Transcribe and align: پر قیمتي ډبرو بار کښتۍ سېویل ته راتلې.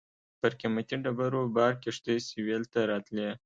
پر 0.39 0.51
قیمتي 0.59 0.95
ډبرو 1.03 1.41
بار 1.55 1.73
کښتۍ 1.83 2.17
سېویل 2.27 2.63
ته 2.73 2.79
راتلې. 2.91 3.29